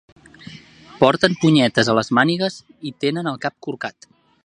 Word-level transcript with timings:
Porten 1.03 1.37
punyetes 1.43 1.93
a 1.93 1.97
les 1.99 2.11
mànigues 2.19 2.59
i 2.93 2.97
tenen 3.05 3.33
el 3.35 3.41
cap 3.47 3.59
corcat. 3.69 4.15